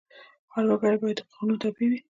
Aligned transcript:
هر 0.53 0.63
وګړی 0.69 0.97
باید 1.01 1.17
د 1.19 1.27
قانون 1.31 1.57
تابع 1.61 1.87
وي. 1.89 1.99